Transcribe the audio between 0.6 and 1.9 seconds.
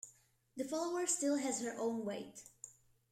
follower still has her